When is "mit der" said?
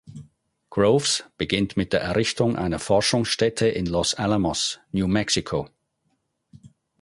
1.77-2.01